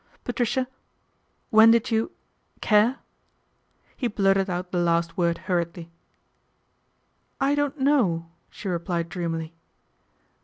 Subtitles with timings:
[0.23, 0.67] "Patricia,
[1.51, 2.09] when did you
[2.59, 2.97] care?"
[3.95, 5.91] he blurted out the last word hurriedly."
[7.39, 9.53] I don't know," she replied dreamily.